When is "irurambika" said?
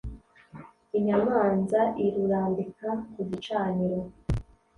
2.05-2.89